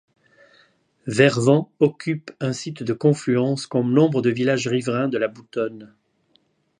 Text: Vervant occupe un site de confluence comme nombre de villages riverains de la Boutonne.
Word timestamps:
Vervant 1.05 1.71
occupe 1.79 2.31
un 2.39 2.53
site 2.53 2.81
de 2.81 2.93
confluence 2.93 3.67
comme 3.67 3.93
nombre 3.93 4.23
de 4.23 4.31
villages 4.31 4.67
riverains 4.67 5.09
de 5.09 5.19
la 5.19 5.27
Boutonne. 5.27 5.93